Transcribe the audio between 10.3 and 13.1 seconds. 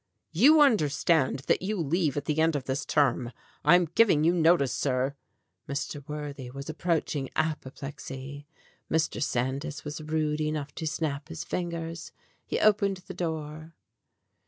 enough to snap his fingers. He opened